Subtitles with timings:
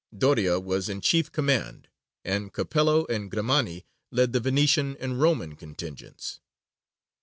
[0.17, 1.87] Doria was in chief command,
[2.25, 6.39] and Capello and Grimani led the Venetian and Roman contingents.